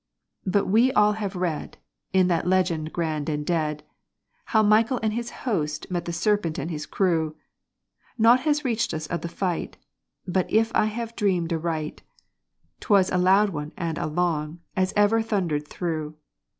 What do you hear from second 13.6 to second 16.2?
and a long, as ever thundered through!